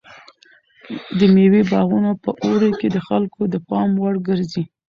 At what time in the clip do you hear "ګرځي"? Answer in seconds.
4.27-4.63